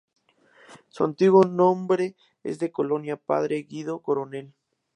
[0.89, 4.51] Su antiguo nombre es de Colonia Padre Guido Coronel.